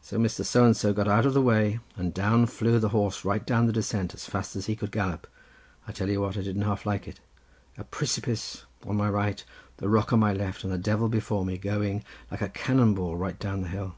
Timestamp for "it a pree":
7.08-8.06